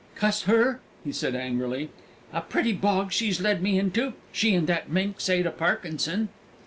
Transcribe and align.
"Cuss 0.15 0.41
her!" 0.49 0.79
he 1.03 1.11
said 1.11 1.35
angrily; 1.35 1.91
"a 2.33 2.41
pretty 2.41 2.73
bog 2.73 3.11
she's 3.11 3.39
led 3.39 3.61
me 3.61 3.77
into, 3.77 4.13
she 4.31 4.55
and 4.55 4.65
that 4.65 4.89
minx, 4.89 5.29
Ada 5.29 5.51
Parkinson!" 5.51 6.29